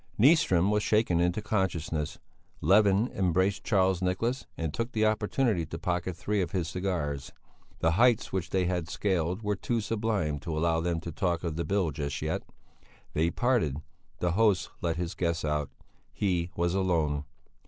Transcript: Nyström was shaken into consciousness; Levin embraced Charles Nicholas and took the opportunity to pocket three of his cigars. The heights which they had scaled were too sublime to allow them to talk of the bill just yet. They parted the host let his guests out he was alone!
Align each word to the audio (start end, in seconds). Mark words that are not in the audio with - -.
Nyström 0.19 0.71
was 0.71 0.81
shaken 0.81 1.19
into 1.19 1.43
consciousness; 1.43 2.17
Levin 2.59 3.11
embraced 3.13 3.63
Charles 3.63 4.01
Nicholas 4.01 4.47
and 4.57 4.73
took 4.73 4.93
the 4.93 5.05
opportunity 5.05 5.63
to 5.67 5.77
pocket 5.77 6.15
three 6.17 6.41
of 6.41 6.53
his 6.53 6.67
cigars. 6.67 7.31
The 7.81 7.91
heights 7.91 8.33
which 8.33 8.49
they 8.49 8.65
had 8.65 8.89
scaled 8.89 9.43
were 9.43 9.55
too 9.55 9.79
sublime 9.79 10.39
to 10.39 10.57
allow 10.57 10.79
them 10.81 11.01
to 11.01 11.11
talk 11.11 11.43
of 11.43 11.55
the 11.55 11.65
bill 11.65 11.91
just 11.91 12.19
yet. 12.23 12.41
They 13.13 13.29
parted 13.29 13.77
the 14.17 14.31
host 14.31 14.71
let 14.81 14.95
his 14.95 15.13
guests 15.13 15.45
out 15.45 15.69
he 16.11 16.49
was 16.55 16.73
alone! 16.73 17.25